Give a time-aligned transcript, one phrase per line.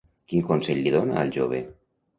[0.31, 1.65] Quin consell li dona al jove?